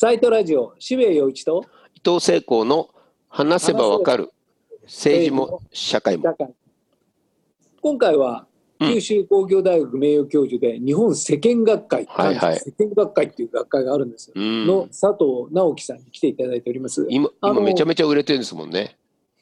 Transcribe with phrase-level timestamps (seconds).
[0.00, 2.88] サイトラジオ、渋谷陽一と伊藤聖光の
[3.28, 4.30] 話せばわかる
[4.84, 6.36] 政治も社会も。
[7.82, 8.46] 今回は
[8.78, 8.94] うん。
[8.94, 12.60] 九州工業大学名誉教授で日本世間学会、はいはい。
[12.60, 14.66] 世間学会っていう学会があるんですよ、うん。
[14.68, 17.04] の佐藤直樹さんに来ていただいております。
[17.10, 18.96] 今今めちゃめちゃ売れてるんですもんね。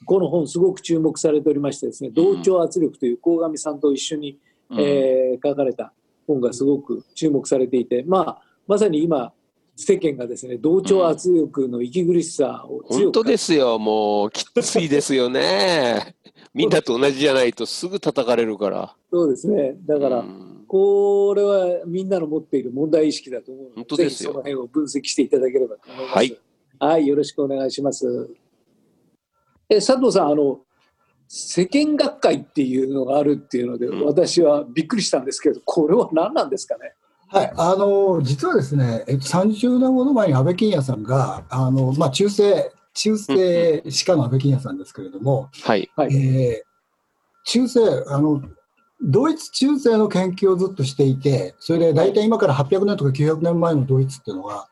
[0.07, 4.39] この本すごく注目されておりましてですね、同調圧力という鴻上さんと一緒に、
[4.71, 4.81] うん。
[4.81, 5.93] えー書かれた
[6.27, 9.35] 本がすごく注目されていて、まあ、まさに今
[9.77, 16.17] 世間がですね同調圧力の息苦しさを強本当くですよ、もうきついですよね。
[16.55, 18.97] みんなと同じじゃないとすぐ叩かれるから。
[19.13, 26.17] そうですねだから、うんこれはみんなの持っている問題意識だと思うので本当ですよその辺を分析していただければと思います。
[26.17, 26.39] はい、
[26.81, 28.29] はい、よろしくお願いします。
[29.69, 30.61] え佐藤さんあの
[31.29, 36.95] 世間学会っていうのがあるっていうので、うん私はびっくりしたんですけどこれは何なんですかね？
[37.29, 45.91] はい、あの実はですね、えっと、30年ほど前に安倍金也さんが、あのまあ、中世、中世歯科の安倍金也さんですけれども、はい。
[45.97, 46.67] はい、えー
[47.47, 48.43] 中世あの、
[49.01, 54.69] ドイツ中世の研究をずっとしていて、それで大体今から800年とか900年前のドイツっていうのは、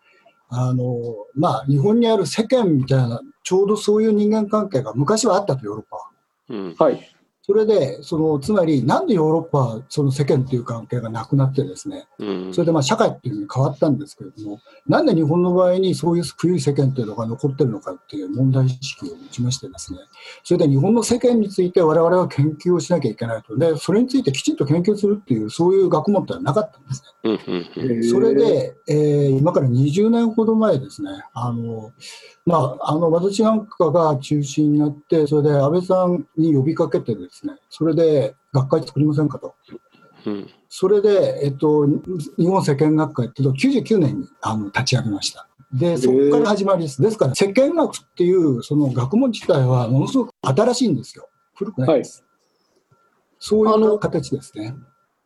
[0.49, 0.99] あの
[1.35, 6.03] まあ、日本にある世間みたいな、ちょうどそういう人間関係が昔はあったと、ヨーロッパは。
[6.51, 7.14] うんはい
[7.47, 12.55] それで、そのつまり、なんでヨーロッパはその世間っていう関係がなくなってですね、うん。
[12.55, 19.99] それでまあ社会っていうふうに変わったんですけれども、なんで日本の場合にそういう古い世間っていうのが残ってるのかっていう問題意識を持ちましてですね、
[20.43, 23.59] それで日本の世間について我々は研究をしなきゃいけないと。
[23.59, 27.11] で、それについてきちんと研究するっていう、そういう学問ってのはなかったんですね。
[27.25, 27.59] う
[27.99, 31.93] んそれで、えー今から20年ほど前ですね、あの、
[32.47, 39.55] まあ、あの、私なんかが中心になって、それで安倍さんに呼びかけてですね、それで学会作りませんかと。
[40.27, 45.47] うんそれで、えっと、日本世間学会っていうのを99年にあの立ち上げました。
[45.73, 47.01] で、そこから始まりです。
[47.01, 51.29] ですから、世間学っていうその学問自体はものすごく新しいんですよ。
[51.55, 52.25] 古くないです。
[53.39, 54.75] そうあのいう形ですね。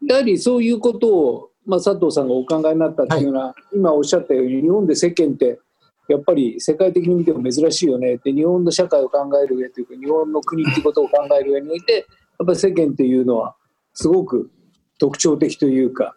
[0.07, 5.61] やはりそういうことを、まあ、佐藤さんがお考えになったっていうのは、今おっしゃったように日本で世間って
[6.09, 12.07] やっぱり世界的に見ても珍しいよねって日本の社会を考える上というか日本の国っていうことを考える上において
[12.39, 13.55] やっぱり世間っていうのは
[13.93, 14.51] すごく
[14.99, 16.17] 特徴的というか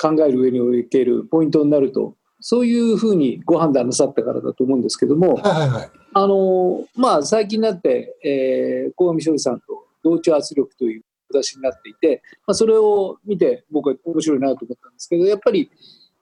[0.00, 5.90] 考える上におけるポイントになるとそういうふうにご判断なさったからだと思うんですけども、はいはいはい。
[6.14, 9.66] あのまあ、最近になって、えー、鴻上翔さんと
[10.04, 11.02] 同調圧力という
[11.32, 15.70] 形になっていて、まあ、それを見て僕は面白いなと思ったんですけどやっぱり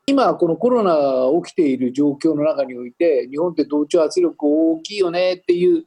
[0.08, 5.84] 今このコロナが起きている状況の中において日本って同調圧力大きいよねっていう、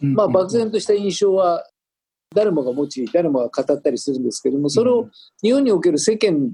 [0.00, 1.64] まあ、漠然とした印象は
[2.34, 5.08] 誰もが持ち誰もが語ったりするんですけどもそれを
[5.40, 6.50] 日本における世間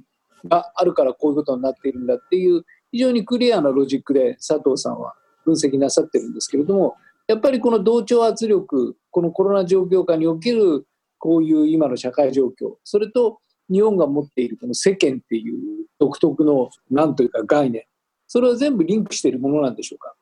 [0.47, 5.15] があるからこういうことになっているんだっていう非常にクリアなロジックで佐藤さんは
[5.47, 6.97] 分析なさってるんですけれども
[7.27, 10.87] やっぱりこの同調圧力このコロナ状況下における
[11.19, 13.39] こういう今の社会状況それと
[13.71, 17.85] 日本が持っているこの世間っていう独特のなんというか概念
[18.27, 20.15] それは全部リンクしているものなんでしょうか？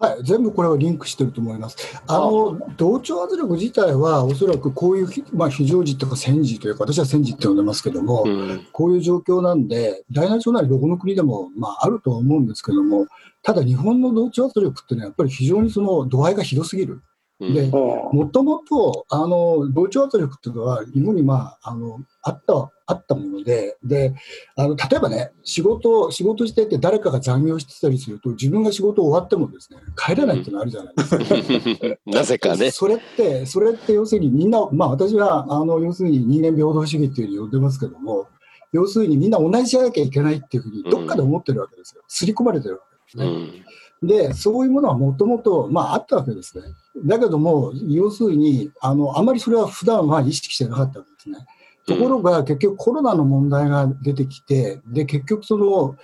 [0.00, 1.76] はい、全部これはリンクしてると思います。
[2.08, 13.06] あの同調圧力自体はおそらくこういうひ、まあ、非常時とか戦時というか私は戦時って呼んでますけども、うんこういう状況なんで大なり小なりどこの国でも、まあ、あるとは思うんですけども
[13.42, 17.00] ただ日本の同調圧力っていうのはやっぱり非常にその度合いがひどすぎる。
[17.48, 24.14] うんでもともとあの同調圧力っていうのは日本に、まあ、あのあったあったものでで
[24.56, 31.96] あの例えばね仕事仕事してて誰かが残業してたりすると自分が仕事終わってもですね帰れないっていうのあるじゃないですか。
[32.06, 32.70] なぜかね。
[32.70, 38.26] それってそれって要するにみんな、まあ、私はあの要するに人間平等主義っていうふうに呼んでますけども
[38.72, 42.02] 要するにみんな同じじゃなきゃいけないっていうふうにどっかで思ってるわけですよ。
[42.08, 43.26] 刷り込まれてるわけですね。
[43.26, 43.64] うん
[44.06, 46.64] で、そういうものはもともと、まあ、あったわけですね。
[47.04, 51.46] だけども、要するに、あの、あまりそれは普段は意識してなかったわけですね。
[51.86, 55.96] ところが、結局コロナの問題が出てきて、で、結局その、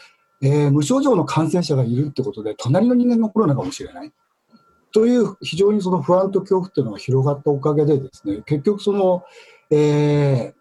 [0.42, 4.12] えー無症状の感染者がいるってことで、隣の人間がコロナかもしれない。
[4.92, 9.24] という非常にその不安と恐怖っていうのが広がったおかげでですね、結局その、
[9.70, 10.59] えー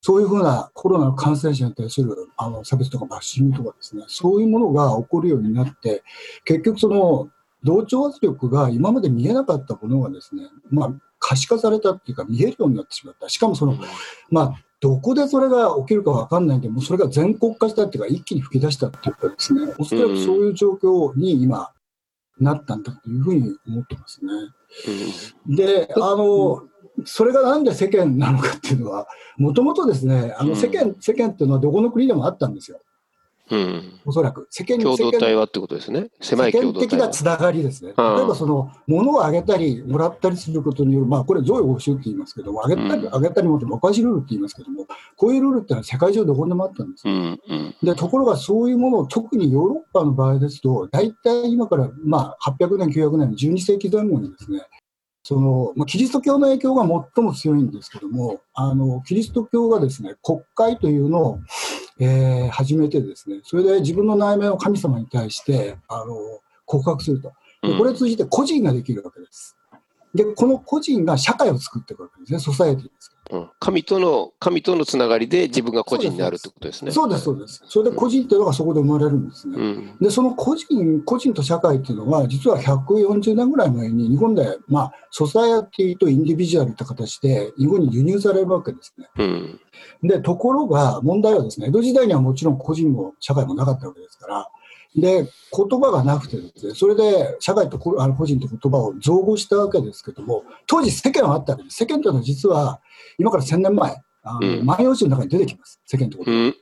[0.00, 6.02] そういうふうなコロナの感染者に対するあの差別とかバッシングとかですね、そういうものが起こるようになって、
[6.44, 7.28] 結局その
[7.64, 13.28] 同調圧力が今まで見えなかったものがですね、まあ、可視化されたっていうか見えるようになってしまった。
[13.28, 13.76] しかもその、
[14.30, 21.72] まあ、どこでそれが起きるかわかんないんで、もうそれが全国化したっていうか、一気に吹き出したっていうかですね、おそらくそういう状況に今、
[22.40, 24.32] なったんだというふうに思ってますね。
[25.48, 26.62] で、あの、
[27.04, 29.06] それがなんで世間なのかっていうのは、
[29.36, 32.80] もともとですね、あうんの世間、世間っていうのはどこの国でもあったんですよ。
[33.50, 34.00] うん。
[34.04, 34.46] おそらく。
[34.50, 36.08] 世間共同体はってことですね。
[36.20, 36.60] 狭い世。
[36.60, 37.94] 間的なつながりですね。
[37.96, 44.86] うん例えばその、物をあげたり、もらったりすることによる、まあ、これ、贈与報酬って言いますけども、あげたり、うんあげたりもって、お返しルールって言いますけども、
[45.16, 47.14] こういうルールってのは世界中どこにでもあったんですよ。
[47.14, 47.74] うんうん。
[47.82, 54.60] で、ところがそういうものを、特にヨーロッパの場合ですと、大体今から、まあ、800年、900年、12世紀前後にですね、
[55.28, 56.84] その、まあ、キリスト教の影響が
[57.14, 61.40] 最も強いんですけども、あの、キリスト教がですね、国会というのを、
[62.00, 66.14] えー始めてですね、それで自分の内面を神様に対して、あの、
[66.64, 67.30] 告白すると。
[67.62, 69.54] でこれを通じて個人ができるわけです。
[70.14, 73.14] で、この個人が社会を作っていくわけですね、ソサエティです。
[73.30, 76.90] うん神との、神とのつながりで自分が個人になるってことですね。
[76.90, 77.62] そうです、そうです。
[77.66, 79.56] それで個人っていうのがそこで生まれるんですね。
[79.58, 79.96] うん。
[80.00, 89.08] で、その個人、個人と社会っていうのが、実は140年ぐらい前に日本で、まあ、ソサエティとインディビジュアルって形で日本に輸入されるわけですね。
[89.18, 89.60] うん。
[90.02, 94.48] で、ところが問題はですね、江戸時代にはもちろん個人も社会もなかったわけですから、
[95.00, 97.94] で、言葉がなくてですね、それで社会と個
[98.26, 101.76] 人と言葉を造語したわけですけども、当時世間はあったわけです。
[101.76, 102.80] 世間というのは実は、
[103.18, 105.80] 今から1000年前、あのうん万葉集の中に出てきます。
[105.86, 106.30] 世間と言葉。
[106.30, 106.54] うん。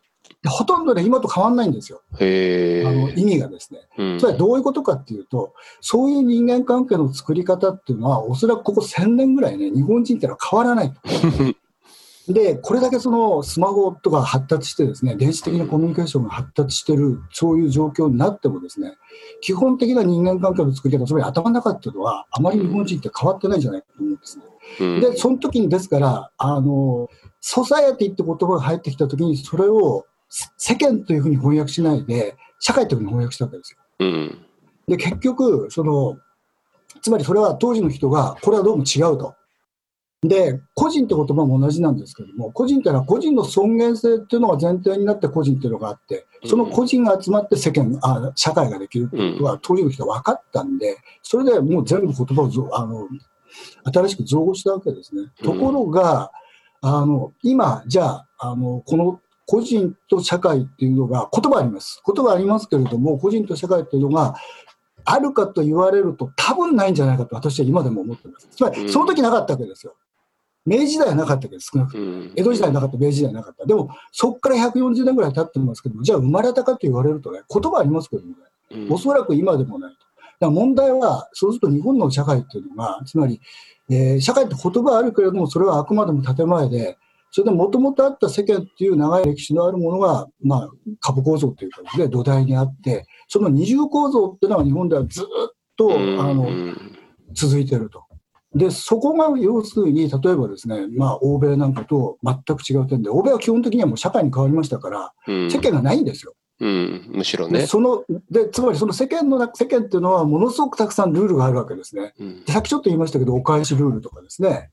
[0.43, 2.03] でほとんどね、今と変わんないんですよ。
[2.19, 3.15] へあのえ。
[3.17, 3.81] 意味がですね。
[3.99, 11.01] うんそれはどういうことかっていうと、そういう人間関係の作り方っていうのは、おそらくここ1000年ぐらいね、日本人っていうのは変わらないと。
[12.29, 18.95] で、これだけそのスマホとか発達してですね、電子的なコミュニケーションが発達してる、そういう状況になってもですね、
[19.41, 24.45] 基本的な人間関係の作り方、つまり頭の中っていうのは、あまり日本人って変わってないんじゃないかと思うんですね。
[24.81, 27.09] うんで、その時にですから、あの、
[27.41, 30.05] ソサエティって言葉が入ってきた時に、それを
[30.57, 33.79] 世間というふうに翻訳しないで、社会というふうに翻訳したわけですよ。
[34.01, 34.39] うん。
[34.89, 36.19] で、結局、その、
[37.03, 39.35] つまりそれは当時の人が、これはどうも違うと。
[40.29, 53.09] で、個人って言葉も同じなんですけども、個人ってのは個人の尊厳性っていうのが前提になって個人っていうのがあって、その個人が集まって世間、あ社会ができるっていうことは当時の人は分かったんで、それでもう全部言葉をぞあの
[53.93, 55.31] 新しく造語したわけですね。
[55.43, 56.31] ところが、
[56.81, 62.03] あの今、じゃああの、この個人と社会っていうのが、言葉あります。
[62.07, 64.35] 言葉ありますけれども、個人と社会っていうのが、
[65.05, 68.49] あるかと言われると多分ないんじゃないかと私は今でも思ってます。
[68.51, 69.95] つまり、その時なかったわけですよ。
[70.67, 72.05] 明治時代はなかったわけです、少なくとも。
[72.05, 72.33] うん。
[72.35, 73.65] 江戸時代なかった、明治時代なかった。
[73.65, 78.35] でも、そこから140年ぐらい経ってますけども、じゃあ生まれたかと言われるとね、言葉ありますけどもね、
[78.73, 79.99] うんおそらく今でもないと。
[80.41, 83.41] だ問題は、そうすると日本の社会っていうのが、つまり、
[83.89, 86.99] えー社会って言葉はあるけれども、それはあくまでも建前で、
[87.31, 90.71] それでもともとあった世間っていう長い歴史のあるものが、まあ、
[91.01, 95.25] 株構造というかで土台にあって、その二重構造っていうのは日本ではずっ
[95.77, 96.49] と、うんあの、
[97.35, 98.06] 続いてると。
[98.57, 106.35] で、そこが要するに、例えばですね、まあ、欧米なんかと全く違う点で、欧米は基本的にはもう社会に変わりましたから、うん世間がないんですよ。
[106.61, 107.11] うん。
[107.13, 107.67] むしろでね。
[107.67, 112.15] そのでつまりその世間の中世間っていうのはものすごくたくさんルールがあるわけですね。
[112.19, 114.71] うんでさっきちょっと言いましたけど、お返しルールとかですね、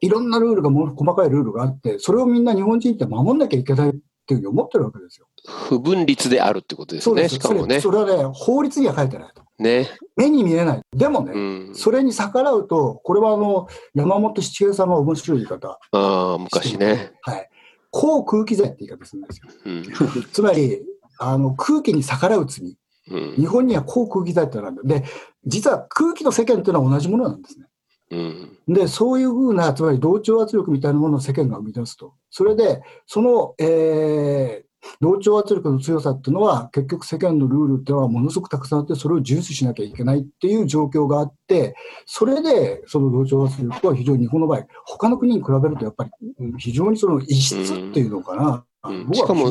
[0.00, 3.92] いろんなルールがも細かいルールがあって、それをみんな日本人って守んなきゃいけないっ
[4.26, 5.26] ていうふうに思ってるわけですよ。
[5.68, 7.28] 不分律であるってことですね。
[7.28, 9.43] しかもねそれはね、法律には書いてないと。
[9.58, 9.88] ね。
[10.16, 10.80] 目に見えない。
[10.92, 11.38] でもね、う
[11.70, 11.74] ん。
[11.74, 15.78] それに逆らうと、これはあの山本七平さんが面白い言い方。
[15.92, 17.12] ああ、昔ね。
[17.22, 17.48] はい。
[17.90, 19.48] 抗空気罪って言い方するんですよ。
[19.66, 20.24] うん。
[20.32, 20.82] つまり、
[21.18, 22.76] あの空気に逆らう罪。
[23.10, 25.06] うん日本には抗空気罪ってのがあるんで、で、
[25.44, 27.66] 実は空気と世間っていうのは同じものなんですね。
[28.10, 28.58] うん。
[28.74, 32.14] で、そういうふうな、つまり同調圧力みたいなものを世間が生み出すと。
[32.30, 41.74] それで、その、えー同調圧力の強さっていうのは、結局世間のルールっていうのはものすごくたくさんあって、それを重視しなきゃいけないっていう状況があって、
[42.06, 46.10] それで、その同調圧力は非常に日本の場合、他の国に比べるとやっぱり
[46.58, 48.64] 非常にその異質っていうのかな。
[48.84, 49.50] うん僕しかも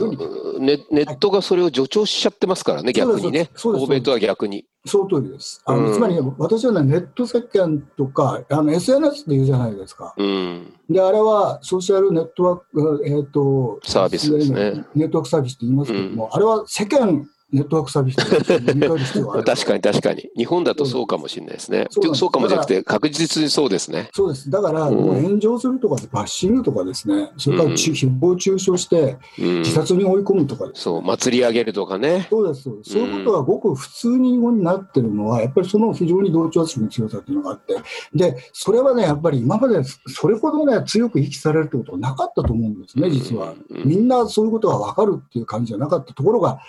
[0.59, 3.49] ネ、ネットがそれを助長しちゃってますからね、逆にね。
[3.63, 4.65] 欧米とは逆に。
[4.85, 5.61] その通りです。
[5.65, 10.13] あのうんつまり、ね、私はね、ネット世間とか、あの SNS って言うじゃないですか。
[10.17, 10.73] うん。
[10.89, 14.85] で、あれはソーシャルネットワーク、えーとサービスですね。
[14.93, 20.29] ネットワークサービスって言いますけども、あれは世間ネットワークサービス 確かに確かに。
[20.35, 21.87] 日本だとそうかもしれないですね。
[22.13, 24.09] そうかもじゃなくて、確実にそうですね。
[24.13, 24.49] そうです。
[24.49, 29.71] だから、うんもう炎上するとか、バッシングとかですね、それから誹謗中傷してうん自。
[29.71, 32.27] 殺に追い込むとかそう、祭り上げるとかね。
[32.29, 32.91] そうです、そうです。
[32.93, 37.75] そういうことがごく普通に日本になってるのは、やっぱりその非常に同調圧力の強さっていうのがあって、
[38.13, 43.53] で、それはね、やっぱり今までそれほどね、強く意識されるってことはなかったと思うんですね、実は。
[43.69, 46.59] うんみんなそういうことが分かるっていう感じじゃなかったところが、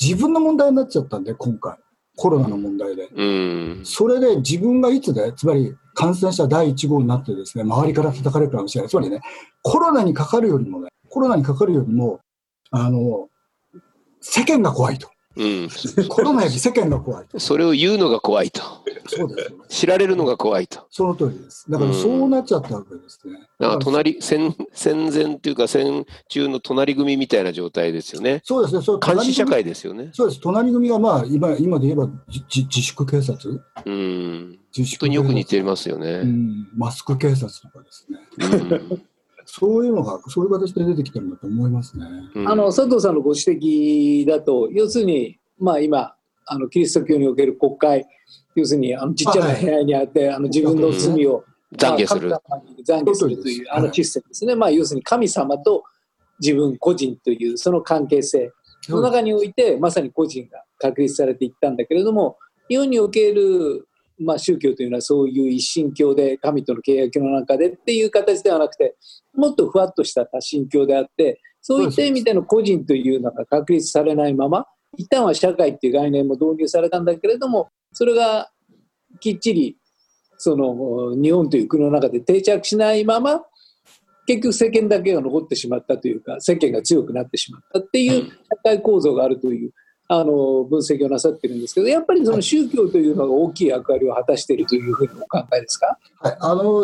[0.00, 1.76] 自分の問題になっちゃったんで、今回。
[2.16, 3.08] コロナの問題で。
[3.14, 3.80] うん。
[3.84, 8.90] それで自分がいつで、つまり感染者第1号になってですね、周りから叩かれるかもしれない。
[8.90, 9.20] つまりね、
[9.62, 12.20] コロナにかかるよりもね、コロナにかかるよりも、
[12.70, 13.28] あの、
[14.20, 15.08] 世間が怖いと。
[15.38, 15.68] うん。
[16.08, 17.38] コロナより世間が怖いと。
[17.38, 18.60] それを言うのが怖いと。
[19.06, 19.64] そうですよね。
[19.68, 20.86] 知られるのが怖いと。
[20.90, 21.70] その通りです。
[21.70, 23.38] だからそうなっちゃったわけですね。
[23.60, 28.40] なんか隣、戦、戦前っていうか戦中の隣組みたいな状態ですよね。
[28.44, 28.82] そうですね。
[28.82, 30.10] そう監視社会ですよね。
[30.12, 30.40] そうです。
[30.40, 33.64] 隣組がまあ今今で言えばじじ自粛警察？
[33.86, 34.58] うん。
[34.76, 36.22] 自粛本当によく似てますようね。
[36.24, 38.18] ん、マスク警察とかですね。
[38.90, 39.02] うん
[39.50, 42.06] そういうのがそういう形で出てきてるんだと思いますね。
[42.34, 42.48] うん。
[42.48, 46.14] あの佐藤さんのご指摘だと、要するに、まあ、今、
[46.46, 48.06] あのキリスト教における国会、
[48.54, 51.44] 要するにあのちっちゃな部屋にあって、あの自分の罪を
[51.76, 52.28] 懺悔する。
[52.28, 55.82] まあ神様に懺悔するというあのシステムですね、まあ、要するに神様と
[56.40, 58.52] 自分個人というその関係性
[58.88, 62.36] の中において、まさに個人が確立されていったんだけれども、
[62.68, 63.87] 日本における、
[64.20, 68.96] まあ、宗教というのはそういう一神教で神との契約の中でっていう形ではなくて、
[69.34, 78.50] もっとふわっとした多神教であって、そういった意味での個人というのが確立されないまま、一旦は社会っていう概念も導入されたんだけれども、それが
[79.20, 79.76] きっちり
[80.38, 83.42] その日本という国の中で定着しないまま、
[84.26, 88.32] 結局世間だけが残ってしまったというか、世間が強くなってしまったっていう社
[88.62, 89.72] 会構造があるという、
[90.10, 95.98] あの分析をなさってるんですけど、やっぱりその宗教というのが大きい役割を果たしているというふうにお考えですか？
[96.20, 96.82] はい、あの、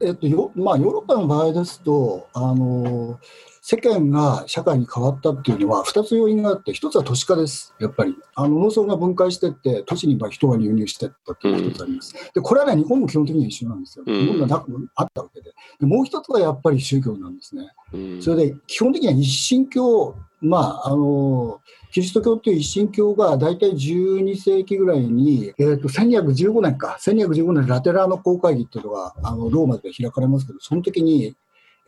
[0.00, 3.18] えっと、よまあ、ヨーロッパの場合ですと、あの、
[3.60, 8.16] 世間が社会に変わったっていうのは、2つ要因があって、1つは都市化です、やっぱり。
[8.34, 12.14] あの農村が分解していって、都市にまあ人が流入していったっていうのが1つあります。
[12.34, 14.04] で、これはね、日本も基本的には一緒なんですよ。
[14.06, 15.52] うん日本がなくあったわけで。
[15.78, 17.68] でもう1つはやっぱり宗教なんですね。
[17.92, 21.60] うんそれで、基本的には一神教、まあ、あの、
[21.92, 31.36] キリスト教という一神教が大体12世紀ぐらいに、えっ、と、1215年か、1215年ラテラーノ公会議っていうのが、あの、ローマで開かれますけど、その時に、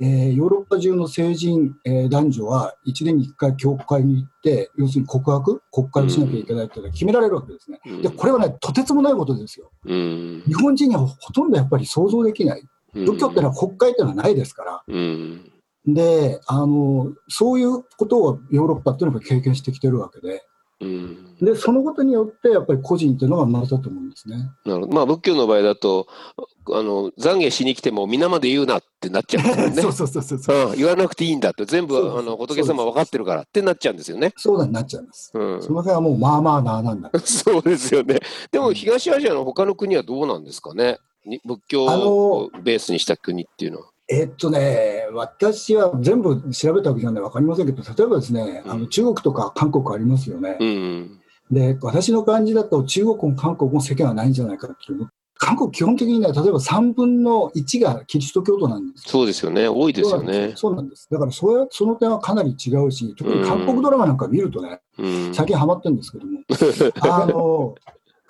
[0.01, 7.81] えーヨーロッパ中の成人、えー男女は1年に1回教会に行って、要するに告白、国会をしなきゃいけないっていうのが決められるわけですね。
[8.03, 9.71] で、これはね、とてつもないことですよ。
[9.87, 10.43] うん。
[10.47, 12.63] 日本人にはほとんどやっぱり想像できない。
[12.93, 15.51] 仏教ってのは国会っていうのはないですから、うん
[15.87, 20.45] であのそういうことをヨーロッパっていうのが経験してきてるわけで
[20.81, 24.37] うんでそのことによってやっぱり個人っていうのが生まれたと思うんですね。
[24.65, 26.07] なるほどまあ仏教の場合だと
[26.39, 29.83] あの懺悔しに来ても皆まで言うなってなっちゃうんですよね。
[29.83, 34.33] そうそうそうそうそううん、言わなくていいんだって全部あの仏様分かってるからってなっちゃうんですよね。
[34.37, 35.33] そうなっちゃいます。
[35.35, 37.11] うん、その辺はもうまあまあなあなんだ。
[37.25, 38.21] そうですよね。
[38.51, 40.99] でも東アジアの他の国はどうなんですかね？
[41.27, 43.94] に仏教をベースにした国っていうのは。
[44.09, 50.59] えっとね、私は全部調べたわけじゃない分かりませんけど、例えばですね、あの中国とか韓国ありますよね。
[50.61, 51.21] うん。
[51.51, 55.09] で、私の感じだと中国も韓国も世間はないんじゃないかっていう。
[55.37, 59.69] 韓国基本的にね、例えば3分の1がキリスト教徒なんですよそうですよね。
[59.69, 60.53] 多いですよね。
[60.55, 61.09] そうなんです。
[61.11, 65.35] だからそれその点はかなり違うし、特に韓国ドラマなんか見るとね、うん。
[65.35, 66.41] 最近ハマってるんですけども、
[67.01, 67.75] あの、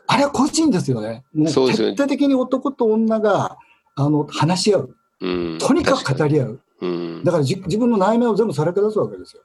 [0.06, 1.24] あれは個人ですよね。
[1.34, 3.58] もう徹底的に男と女が
[3.96, 4.96] あの話し合う。
[5.24, 5.58] うん。
[5.58, 6.60] とにかく語り合う。
[6.80, 7.32] うんだ。
[7.32, 9.42] からじ自分の内面を全部さらけ出すわけですよ。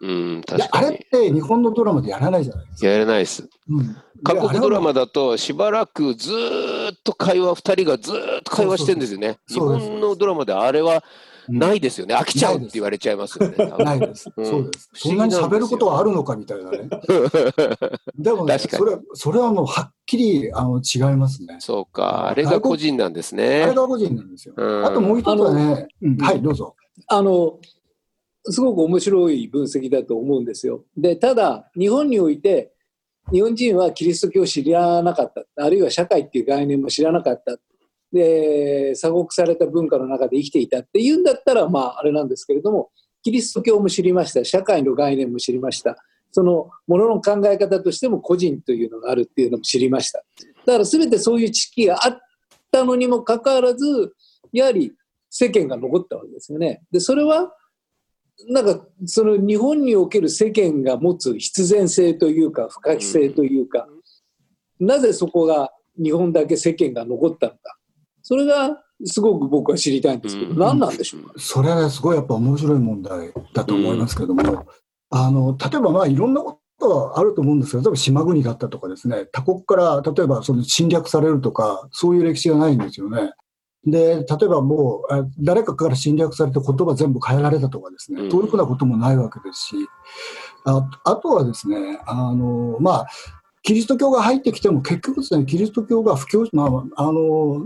[0.71, 0.99] あれっ。
[1.09, 2.87] て日本のドラマでやらないじゃないですか。
[2.87, 3.47] やれないです。
[3.69, 9.37] うん、韓国ドラでマだとしばらくずーっと会話、二人がずーっと会話してるんですよね。
[9.47, 11.03] 日本のドラマであれは
[11.49, 12.15] ないですよね。
[12.15, 13.55] 飽きちゃうって言われちゃいますよね。
[13.77, 14.31] うんないです。
[14.35, 14.89] うんそうです。
[14.93, 16.89] 不そんなに喋ることはあるのかみたいなね。
[18.17, 21.57] でもね、それそれはもうはっきりあの違いますね。
[21.59, 22.27] そうか。
[22.27, 23.73] あれが個人なんですねあれ。
[23.73, 24.53] が個人なんですよ。
[24.55, 26.75] うんあともう一つはね、うんはい、どうぞ。
[27.07, 27.59] あの
[28.43, 30.85] すごく面白い分析だと思うんですよ。
[30.95, 32.73] でただ日本において
[33.31, 37.57] 日本人はキリスト教を知らなかったあるいは社会っていう概念も知らなかった
[38.11, 42.89] で鎖国された文化の中で生きていたっていうんだったらまああれなんですけれども
[43.21, 45.97] キリスト教も知りました社会の概念も知りました。
[46.31, 50.23] そのものの考え方としても個人というのがあるっていうのも知りました。
[50.65, 52.19] だから全てそういう知識があっ
[52.71, 54.13] たのにもかかわらず
[54.51, 54.93] やはり
[55.29, 56.81] 世間が残ったわけですよね。
[56.91, 57.51] でそれは
[58.47, 63.87] なんかその日本における世間が持つ必然性というか不可避性というか、
[64.79, 67.78] なぜそこが日本だけ世間が残ったのか
[68.29, 70.59] それがすごく僕は知りたいんですけど、うん。
[70.59, 74.67] 何なんでしょうか、それはね、すごいやっぱ面白い問題だと思いますけれども、
[75.09, 83.31] あの例えばまあいろんなことはあると思うんですけど、例えば島国だったとかですね、他国から例えばその侵略されるとか、そういう歴史がないんですよね。
[83.87, 88.31] で、例えばもう、あ誰かから侵略されて言葉全部変えられたとかですね、うん。
[88.31, 89.75] そういうふうなこともないわけですし、
[90.65, 93.07] ああとはですね、あの、まあ、
[93.63, 97.65] キリスト教が入ってきても結局ですね、キリスト教が布教、まあ、あの、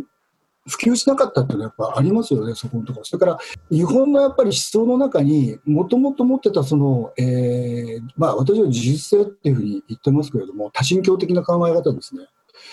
[0.68, 3.06] 普及しなかったっていうのはやっぱありますよね、そこのところ。
[3.06, 3.38] それから、
[3.70, 12.28] 日本のやっぱり思想の中に、もともと持ってたその、えー、まあ私は自主性っていうふうに言ってますけれども、多神教的な考え方ですね。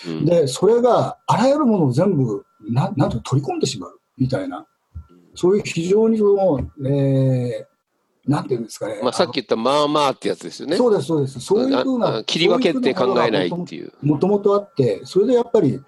[0.07, 4.65] うんで、それがあらゆるものを全部、ななんと取り込んでしまうみたいな、
[5.35, 7.70] そういう非常にその、えー、
[8.27, 8.99] なんていうんですかね。
[9.01, 10.77] まあ、さっき言ったまあまあってやつですよね。
[10.77, 11.39] そうです、そうです。
[11.39, 12.23] そういうふうな。
[12.23, 13.91] 切り分けて考えないっていう。
[14.03, 15.79] もともとあって、それでやっぱり、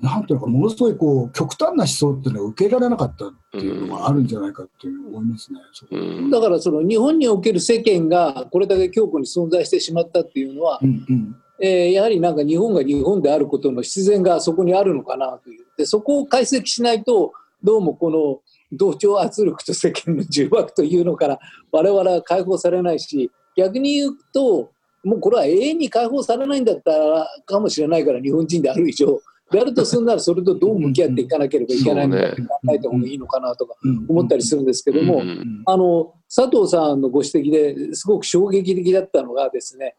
[0.00, 5.60] なんていうのか、ものすごいこう極端な思想っていうのは受けられなかったっていうのがあるんじゃないかっていう思いますね。
[5.92, 17.32] うんだからその日本における世間がこれだけ強固に存在してしまったっていうのは、うんうんえーやはりなんか日本が日本であることの必然がそこにあるのかなというでそこを解析しないと
[17.62, 18.40] どうもこの
[18.72, 21.38] 同調圧力と世間の重圧というのから
[21.72, 24.70] 我々は解放されないし逆に言うと
[25.04, 29.20] もうこれは永遠に解放されないんだったらかもしれないから日本人である以上
[29.50, 35.62] であるとするならそれとどう向き合っていかなければいけないのか考えた方がいいのかなとかうん思ったりするんですけども、うん。
[35.64, 39.96] あの佐藤さんのご指摘ですごく衝撃的だったのがですね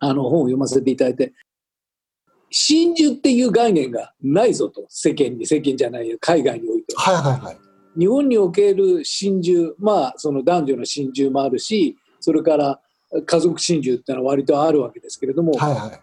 [0.00, 1.32] あの本を読ませていただいて
[2.50, 7.58] 真珠っていう概念がないぞと世間に世間じゃないよ海外においてははいはいはい。
[7.98, 12.80] 日本における真珠まあその男女の真珠もあるしそれから
[13.26, 16.00] 家族真珠っていうのは割とあるわけですけれども、はいは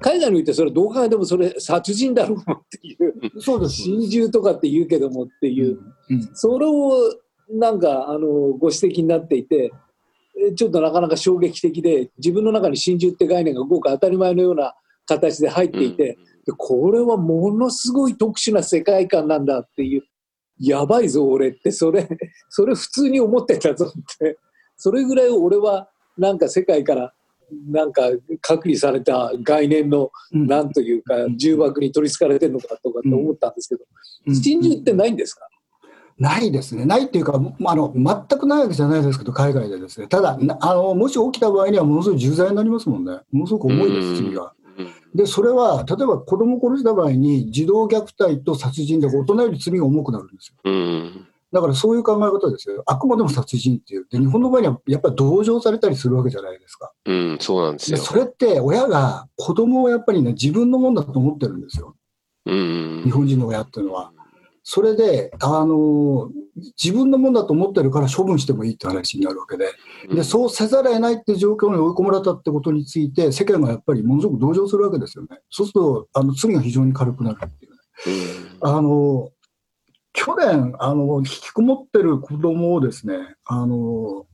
[0.00, 3.40] 海外においてそれどう考えてもそれ殺人だろうっていうい。
[3.40, 3.82] そうです。
[3.82, 5.78] 真珠とかって言うけどもっていう。
[6.10, 6.92] うんそれを
[7.50, 8.26] なんかあの
[8.58, 9.72] ご指摘になっていて
[10.48, 14.74] えちょっとなかなか衝撃的で自分の中に真珠って概念がごく当たり前のような
[15.06, 20.02] 形で入っていて、でこれはものすごい特殊な世界観なんだっていう
[20.58, 22.08] やばいぞ俺ってそれ
[22.48, 24.38] それ普通に思ってたぞって
[24.76, 27.12] それぐらい俺はなんか世界から
[27.68, 28.02] なんか
[28.40, 33.84] 隔離された概念のうんなんというか重箱に取りつかれてるのかとかって思ったんですけど、
[34.26, 35.48] うん真珠ってないんですか、
[36.16, 36.84] ないですね。
[36.84, 40.06] ないっていうか、まあ、あの全くないわけじゃないですけど、海外でですね。
[40.06, 43.18] ただ、なあのもし起きた場合にはものすごい重罪になりますもんね。
[43.32, 44.52] ものすごく重いです、罪が。
[45.14, 50.56] で、それは、例えば子供を殺した場合に、児童虐待と殺人で大人より罪が重くなるんですよ。
[50.64, 52.82] うんだからそういう考え方ですよ。
[52.86, 54.06] あくまでも殺人っていう。
[54.10, 56.92] で、日本の場合にはやっぱり同情されたりするわけじゃないですか。
[57.04, 57.98] うん、そうなんですよ。
[57.98, 61.94] でそれって親が子供をやっぱりね、自分のもんだと思ってるんですよ。
[62.46, 64.12] うん日本人の親っていうのは。
[64.64, 66.30] それで、あの
[66.82, 69.72] 自分のもんだと思ってるから処分してもいいって話になるわけで、
[70.14, 75.40] でそうせざるを得ないって状況に追い込まれたってことについて、世間がやっぱりものすごく同情するわけですよね。
[75.50, 77.78] そうすると、あの罪が非常に軽くなるっていうね。
[78.60, 79.30] あの
[80.12, 84.26] 去年あの、引きこもってる子供をですね、あの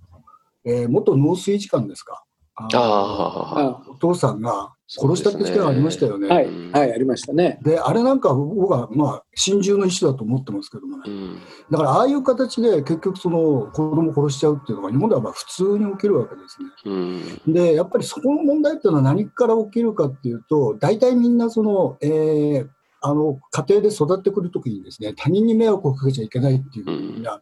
[0.64, 6.29] えー元農水士官ですか、あのああ、お父さんが殺したって事件がありましたよね。
[6.29, 7.59] はい、うんはい、ありましたね。
[7.62, 11.03] で、あれなんか僕は、まあ、心中の意思だと思ってますけどもね。
[11.07, 11.38] うん
[11.70, 16.68] だから、ああいう形で結局、その子供を殺しちゃうっていうのが、日本ではまあ普通に起きるわけですね。
[17.46, 22.68] うんで、やっぱりそこの問題っていうのは何から起きるかっていうと、大体みんなその、えー
[23.01, 27.40] あの家庭で育ってくるときにですね、他人に迷惑をかけちゃいけないっていうふうにあ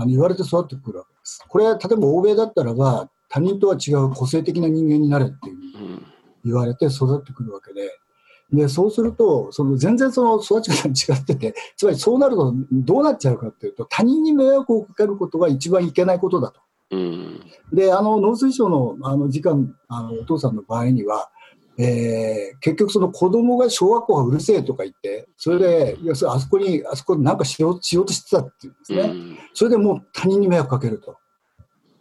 [0.00, 1.44] の言われて育ってくるわけです。
[1.48, 5.56] これは例えば欧米だったらば、他人とは違う個性的な人間になれっていう
[6.44, 7.98] 言われて育ってくるわけで、
[8.52, 16.60] でそうすると、その全然その育ち方が違ってて、つまりそうなるとどうなっちゃうかっていうと、他人に迷惑をかけることが一番いけないことだと。
[16.90, 17.40] うん。
[17.72, 21.30] で、あの農水省のあの次官あのお父さんの場合には、
[21.78, 29.38] えー結局、その子供が小学校がうるせえとか言って、それで、要するにあそこに、あそこになんかしようしようとしてたっていうんですね、うん。
[29.54, 31.18] それでもう他人に迷惑かけると、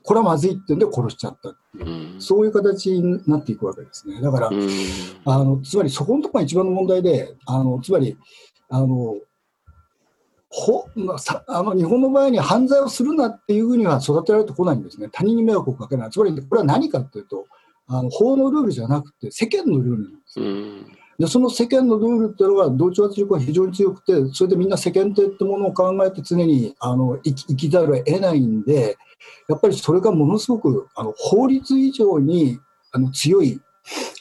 [0.07, 2.21] これはまずいってんで殺しちゃったっていう、うん。
[2.21, 4.21] そういう形になっていくわけですね。
[4.21, 4.69] だから、うん。
[5.25, 8.17] あのつまりそこのところが一番の問題で、あのつまり
[8.69, 9.17] あの
[10.47, 17.45] ほまあさあの日本の場合に犯罪をするなっていうふうには育てられてこないんですね、他人に迷惑をかけない、つまりこれは何かというと、
[17.87, 20.45] あの法のルールじゃなくて、世間のルールなんですよ。
[20.45, 20.85] うん。
[21.19, 28.97] でその世間のルールっていうのは、同調圧力が非常に強くて、それでみんな世間体ってものを考えて常にあの生き生きざるを得ないんで、
[29.47, 32.59] やっぱりそれがものすごくあの法律以上に
[32.91, 33.59] あの強い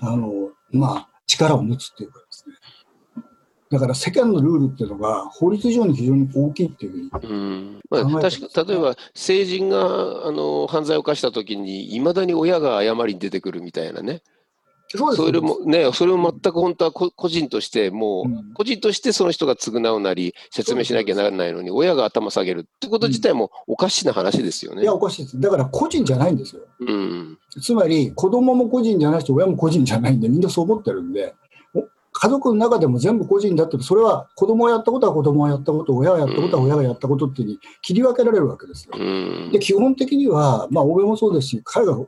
[0.01, 2.55] あの、まあ、力を持つっていうかですね。
[3.69, 7.29] だから世間のルールっていうのが法律以上に非常に大きいっていうふうに。
[7.29, 14.23] うんまあ、確か例えば成人があの犯罪を犯したときにいまだに親が謝りに出てくるみたいなね
[14.89, 24.95] そそれもねそれを全く本当はこ個人としてもう、うん個人としてその人が償うなり説明しなきゃならないのに親が頭下げるってこと自体もおかしな話ですよねいや、。
[24.95, 25.41] おかしいです。
[25.41, 26.63] だから個人じゃないんですよ。
[26.81, 31.46] うんつまり子供も個人じゃないし、親も個人じゃないんで、みんなそう思ってるんで、お
[32.19, 38.95] 家族の中でも全部個人だって、それは子供がやったことは子供がやったこと、親がやったことは親がやったことっていうに切り分けられるわけですよ。
[38.99, 42.01] うんで、基本的には、まあ、欧米もそうですし、海外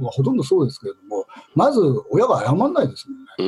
[0.00, 3.42] はほとんどそうですけれども、まず親が謝らないですもんね、う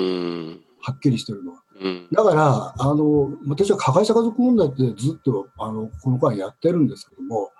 [0.54, 1.62] んはっきりしてるのは。
[1.80, 7.50] うんだから、あの私は加害者家族問題ってずっとあのこの間やってるんですけども、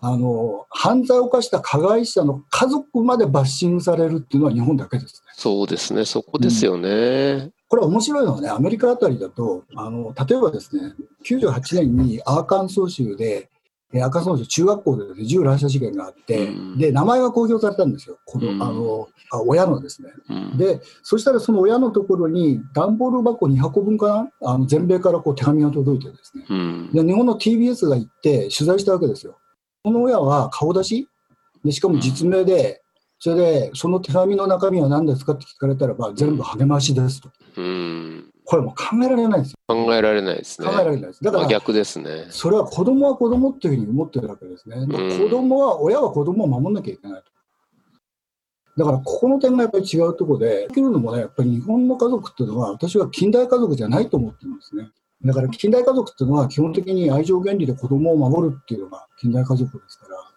[0.00, 5.32] あの犯罪を犯した加害者の家族までバッシングされるっていうのは日本だけですね。
[5.34, 7.50] そうですね、そこですよね。
[7.70, 10.92] これ面白いのはね、アメリカあたりだと、あの例えばですね、
[11.24, 13.48] 98年にアーカンソー州で、
[13.94, 16.78] えーアーカンソー州中学校で、ね、銃乱射事件があって、うん。
[16.78, 18.62] で、名前が公表されたんですよ、この、うん。
[18.62, 20.10] あのあ親のですね。
[20.28, 20.58] うん。
[20.58, 26.90] で、そしたらその親のところに段ボール箱2箱分かな、あの全米からこう手紙が届いてですね、うん。
[26.92, 29.38] で日本の TBS が行って取材したわけですよ。
[29.84, 31.08] この親は顔出し？
[31.64, 32.82] で、しかも実名で、
[33.22, 37.30] それでその手紙の中身は何ですかって聞かれたらば、全部励ましですと。
[37.58, 39.58] うんこれもう考えられないですよ。
[39.68, 40.72] 考えられないですね考。
[40.80, 41.22] えられないです。
[41.22, 42.26] だから、真逆ですね。
[42.30, 44.86] それは子供は子供っていうふうに思ってるわけですね。
[44.86, 47.30] でうん子供は、親は子供を守んなきゃいけないと。
[48.78, 54.88] だから、ここの点がやっぱり違うところで、できるのもね、やっぱり日本の家族っていうのは、私は近代家族じゃないと思ってるんですね。
[55.22, 60.29] だから、近代家族っていうのは、基本的に愛情原理で子供を守るっていうのが近代家族ですから。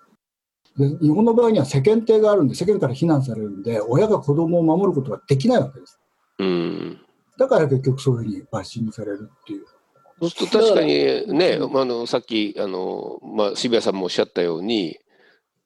[0.78, 6.00] で日本の場合には世間体があるんで、世間から非難されるんで、親が子供を守ることができないわけです。
[6.40, 7.00] うん
[7.38, 9.66] だから結局そういうふうにバッシングされるっていう。
[10.20, 15.00] そうすると確かにね、あのさっきあの、まあ、渋谷さんもおっしゃったように、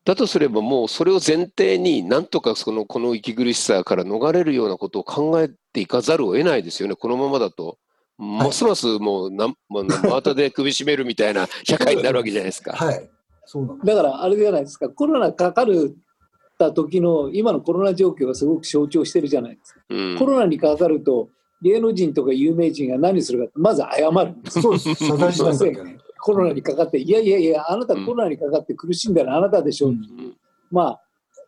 [0.05, 7.77] だとすればもうそれを前提に、なんとかそのこの息苦しさから逃れるようなことを考えていかざるを得ないですよね、このままだと。
[8.17, 12.73] ますますもうな、まあ、真綿で首絞めるみたいな社会になるわけじゃないですか。
[12.73, 13.09] はい。
[13.83, 15.95] だからあれじゃないですか、コロナかかる
[16.57, 19.81] た時の今のコロナ状況がすごく象徴してるじゃないですか。
[19.89, 20.17] うん。
[20.17, 21.29] コロナにかかると、
[21.61, 24.29] 芸能人とか有名人が何するかって、まず謝る。
[24.31, 24.61] んです。
[24.61, 24.95] そうです。
[26.19, 29.89] コロナにかかって、いやいやいや、あなたコロナにかかって苦しんだのはあなたでしょ。
[29.89, 30.35] う、うん。
[30.71, 31.01] まあ、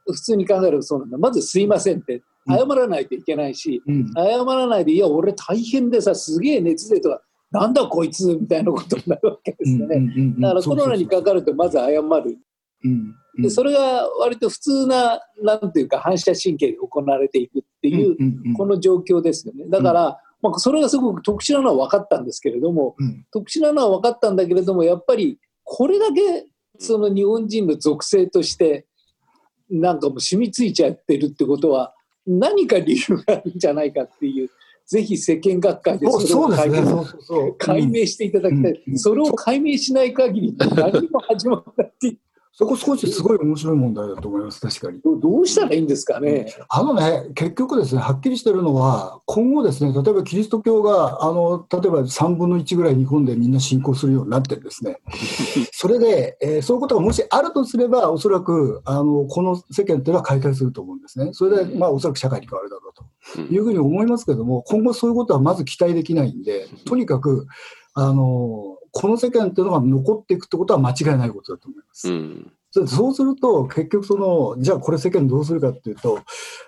[0.05, 1.17] 普通に考えればそうなんだ。
[1.17, 4.11] まずすいませんって、謝らないといけないし、うん。
[4.15, 10.35] 謝らないで、いや、俺大変でさ、すげえ熱出とか、なんだこいつみたいなことになるわけですよね。
[10.39, 12.37] だからコロナにかかると、まず謝る。
[13.37, 18.15] で、それが割と普通な、なんていうか、反射神経で行われていくっていう、
[18.55, 19.65] この状況ですよね。
[19.67, 26.45] だから、まあ、それがすごく特殊なのは分かったんですけれども、うん特殊なのは分かったんだけれども、やっぱりこれだけ
[26.79, 28.85] その日本人の属性として、
[29.69, 31.93] なんかもう染みついちゃってるってことは、
[32.25, 34.49] 何か理由があるんじゃないかっていう、
[34.89, 38.97] ぜひ世間学会でそれを解明,、解明していただきたい、うん。
[38.97, 42.17] それを解明しない限り、何も始まらない
[42.59, 44.99] そこ少しすごい面白い問題だと思います、確かに。
[44.99, 46.53] どどうしたらいいんですかね？
[46.67, 54.99] あのね、結局ですね、はっきりしてるのは、今後ですね、例えばキリスト教が、あの、例えば3分の1ぐらい日本でみんな信仰するようになってですね、
[55.71, 61.29] それで、えーそういうことがもしあるとすれば、おそらく、あの、この世間っていうのは解体すると思うんですね。
[61.31, 62.88] それで、まあ、おそらく社会に変わるだろう
[63.37, 67.47] いうふうに思いますけれども、今後そういうことはまず期待できないんで、とにかく、
[67.93, 72.11] あの、この世間っていうのが残っていくってことは間違いないことだと思います。
[72.11, 76.19] うんそそうすると、結局その、じゃあこれ世間どうするかっていうと、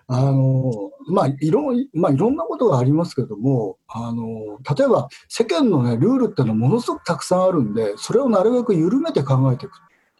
[0.07, 9.73] あの、まあ、いろん、まあ、いろんなことがありますけども、あの、例えば世間のね、ルールっていうのはものすごくたくさんあるんで、それをなるべく緩めて考えていく。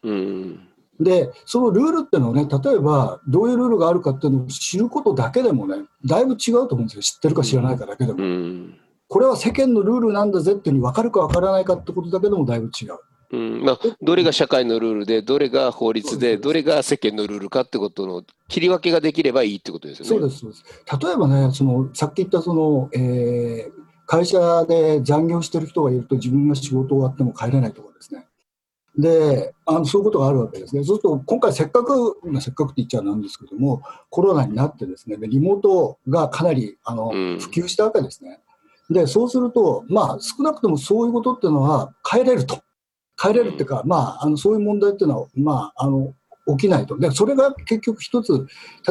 [0.04, 0.68] うん
[1.02, 7.02] で、そのルールっていうのはね、例えばどういうルールがあるかっていうのを知ることだけでもね、だいぶ違うと思うんですよ。
[7.02, 8.22] 知ってるか知らないかだけでも。
[8.22, 12.98] うんこれは世間のルールなんだぜっていうのに分かるか分からないかってことだけでもだいぶ違う。
[13.32, 20.08] うんまあ、どれが社会のルールで、どれが法律で、どれが世間のルールかってことの切り分けができればいいってことですよね。
[20.08, 20.64] そうです、そうです。
[21.06, 28.26] 例えばね、そのさっき言ったその、えー会社で残業してる人がいると自分が仕事終わっても帰れないとかですね。
[28.98, 30.84] で、あのそういうことがあるわけですね。
[30.84, 38.40] そうすると、今回せっかく、まあ、せっかくって言っちゃなんですけども、コロナになってですね、でリモートがかなりあのうん普及したわけですね。
[38.90, 42.62] で、そうすると、まあ、少なくともそういうことっていうのは帰れると。
[43.16, 46.12] 帰れるっていうか、まあ、あのそういう問題っていうのは、まあ、あの、
[46.58, 46.98] 起きないと。
[46.98, 48.46] で、それが結局一つ、例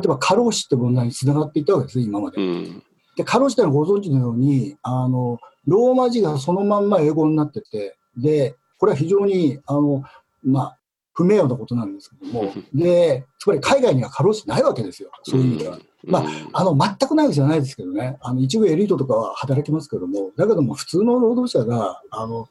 [0.06, 2.42] えば過労死って問題につながっていたわけですね、今まで。
[2.42, 2.84] うん
[3.18, 5.38] で、過労死ってのはご存知のように、あの、
[5.68, 10.02] ローマ字がそのまんま英語になってて、で、これは非常に、あの、
[10.44, 10.78] まあ、
[11.14, 15.78] 不名誉なことなんですけども、で、つまり海外には過労死ないわけですよ、そういう意味では。
[16.04, 22.48] まああの、全くないわけじゃないですけどね、あの、一部エリートとかは働きますけども、だけども普通の労働者が、あの、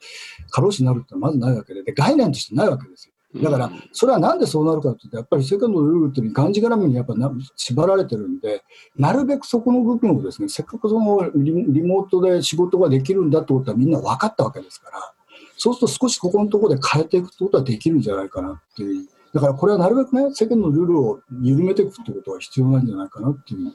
[0.50, 3.42] 過労死になるってのはまずないわけで、で、概念としてないわけですよ。
[3.42, 8.62] だから、それはなんでそうなるかっていうと、やっぱり世間のルールっていうのにがんじがらめにやっぱな縛られてるんで、
[8.96, 15.14] なるべくそこの部分をですね、せっかくそのリリモートで仕事ができるんだってことはみんな分かったわけですから、
[15.62, 19.06] そうすると少しここのところで変えていくってことはできるんじゃないかなっていう。
[19.34, 23.72] だからこれはなるべくね、世間のルールを緩めていくってことは必要なんじゃないかなっていうふうに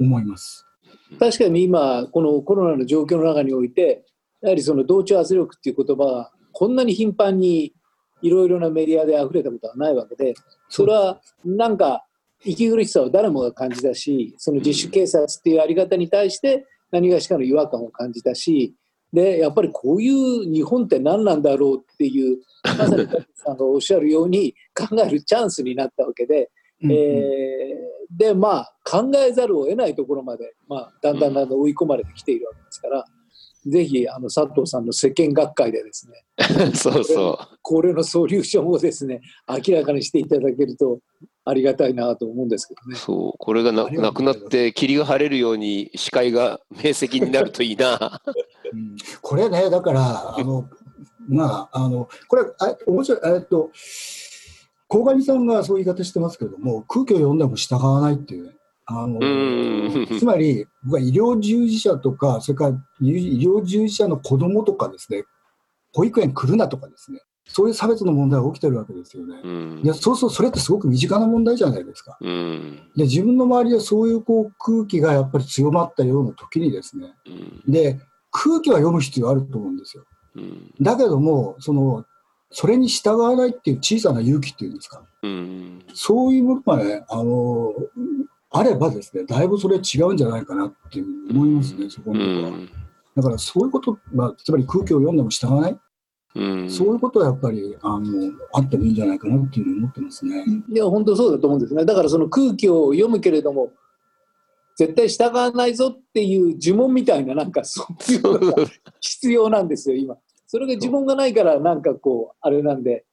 [0.00, 0.64] 思います。
[1.20, 4.06] 確かに今、このコロナの状況の中において、
[4.40, 7.74] やはりその同調圧力っていう言葉がこんなに頻繁に
[8.22, 10.32] いろいろなメディアで溢れたことはないわけで、
[10.70, 12.06] それはなんか
[12.42, 18.74] 息苦しさを誰もが感じたし、その自主警察っていうやり方に対して何がしかの違和感を感じたし、
[19.12, 26.50] でやっぱりこういう日本って何なんだろうっていう、まさにさんがおっしゃるように考えるチャンスになったわけで、
[26.82, 33.04] うんうんえーでまあ考えざるを得ないところまで、まあ、だんだんだんだん追い込まれてきているわけですから、
[33.66, 41.00] ぜひあの佐藤さんの世間学会でですね そうそこれのソリューションをですね明らかにしていただけると
[41.44, 42.90] ありがたいなと思うんですけどう。
[42.90, 42.96] ね。
[42.96, 43.38] そう。
[43.38, 48.20] これがなくなって霧が晴れるように視界が明晰になるといいな。
[48.72, 50.68] うんこれね、だから、あの、
[51.28, 53.70] まあ、あの、これ、あ面白い、えっと、
[54.88, 58.52] 鴻上さんがそういう言い方してますけれども、空気を読んでも従わないっていうね。
[58.90, 65.24] あのうんつまり、僕は医療従事者とか、それから医療従事者の子供とかですね、
[65.92, 69.40] 保育園来るなとかですね、そういう差別の問題が起きてるわけですよね。
[69.44, 72.16] うんいやそうそう、それってすごく身近な問題じゃないですか。
[72.20, 80.04] うんで、自分の周りでそういうこう空気がやっぱり強まったような時にですね、うんで、空気は読む必要あると思うんですよ。
[80.36, 82.04] うんだけども、その、
[82.50, 87.74] それに従わないっていう小さな勇気っていうんですか、うんそういうものがね、あの、
[88.50, 92.50] あればですね、だいぶそれ違うんじゃないかなっていうふうに思いますね、そこうのところは。
[92.50, 92.68] ん
[93.16, 95.78] だからそういうこと、まあ、つまり空気を読んでも従わない、
[96.36, 100.44] うんそういうことはやっぱり、あの、あってもいいんじゃないかなっていうふうに思ってますね。
[100.68, 101.84] いや本当そうだと思うんですね。
[101.84, 103.72] だからその空気を読むけれども
[104.78, 108.64] 絶対従わないぞっていう呪文みたいななんかそういうのが
[109.00, 110.16] 必要なんですよ今。
[110.46, 113.04] それが呪文がないからなんかこうあれなんで。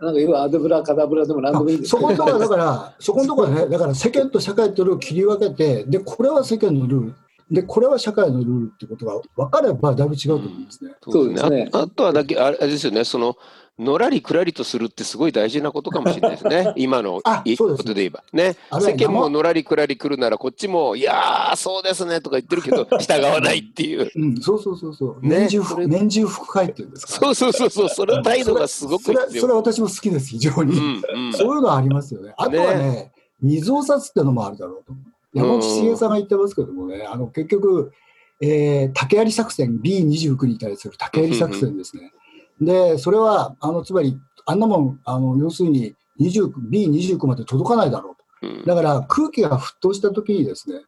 [0.00, 7.14] なんか要はアドブラカダブラでも何でもいいんですそこのところはだから、そこのところはね、だから世間と社会というのを切り分けて、で、これは世間のルール、
[7.52, 10.92] で、これは社会のルールってことが分かればだいぶ違うと思うんですね。
[11.02, 11.48] そうですね。
[11.48, 13.36] そうですねああとはだけ、あれですよね、その、
[13.78, 16.72] のらりくらりとするってすごい大事なことかもしれないですね。
[16.76, 18.24] 今のいあそうですことで言えば。
[18.32, 18.56] ね。
[18.70, 24.10] あれは世間ものらりくらり来るなら、こっちも、いやー、そうですねとか言ってるけど、 従わないっていう。
[24.14, 25.26] うん、そうそうそうそう。
[25.26, 27.12] ね年中、年中副会っていうんですか。
[27.12, 29.40] そうそうそうそう、その態度がすごくそれ。
[29.40, 30.78] それは私も好きです、非常に。
[30.78, 32.34] うんうんそういうのはありますよね。
[32.36, 34.92] あとはね、水を差すってのもあるだろうと。
[35.34, 37.92] 山内茂さんが言ってますけどもね、あの結局、
[38.40, 42.12] えー竹槍作戦、B29 に対する竹槍作戦ですね。
[42.60, 48.22] で、それは、あのつまり、あんなもん、あの要するに20 B29 まで届かないだろうと。
[48.42, 50.80] うんだから空気が沸騰したときにですね、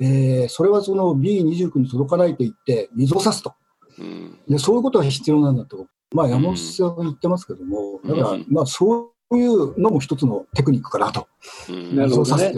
[0.00, 3.54] えーそれはその B29 に届かないと言って、水を差すと。
[3.98, 11.26] うんでそういうことが必要なんだと、まあ、山本さんが言ってますけども、だから、うんまあ、そういうのも一つのテクニックかなと。
[11.68, 12.54] うんなるほどね。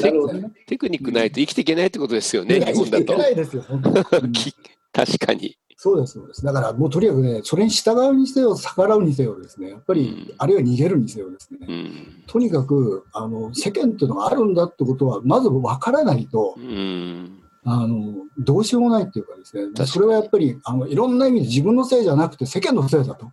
[0.67, 3.17] テクニックないと生きていけないってことですよね、日本だといけ。
[3.17, 4.55] ないですよ、本当に き
[4.93, 5.57] 確かに。
[5.79, 6.43] そうです、そうです。
[6.43, 23.27] だから、もうとにかくね、それに従うにせよ、逆らうにせよですね、やっぱり、うんあるいは逃げるにせよですね、うんとにかくあの世間っていうのがあるんだってことは、まず分からないとう、んあのどうしようもないっていうかですね、それはやっぱりあのいろんな意味で自分のせいじゃなくて、世間のせいだと。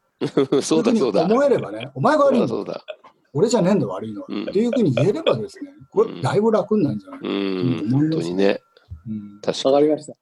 [0.61, 1.23] そうだそうだ。
[1.25, 2.83] 思えればね、お前が悪いんだそうだ。
[3.33, 7.37] 俺じゃねえんだ悪いのは、うんっていうふうに言えればですね、これだいぶ楽になるんじゃないかうな、
[7.81, 8.61] ん、本当にね。
[9.07, 10.13] うん確かわかりました。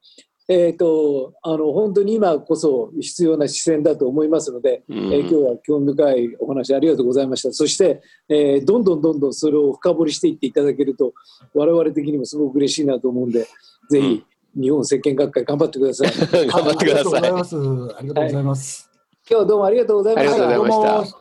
[0.48, 5.14] えっ、と、あの、本当に今こそ必要な視線だと思いますので、に。
[5.14, 7.54] えー今日は興味深いお話ありがとうございました。
[7.54, 11.14] そして、えーどんどんどんどんそれを深掘りしていっていただけると、
[11.54, 13.48] 我々的にもすごく嬉しいなと思うんで、
[13.90, 14.24] ぜひ、
[14.56, 16.12] 日本石鹸学会頑張ってください。
[16.48, 17.04] 頑張ってください。
[17.04, 17.56] ありがとうございます。
[17.56, 18.90] ありがとうございます。
[19.30, 20.34] 今日はどうもありがとうございました。
[20.34, 21.21] ありがとうございましたどうも